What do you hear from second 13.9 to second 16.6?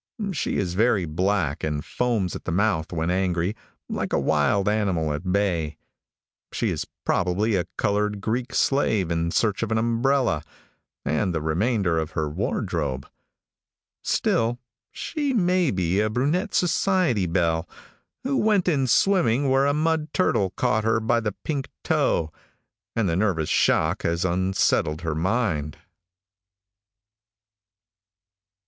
Still, she may be a brunette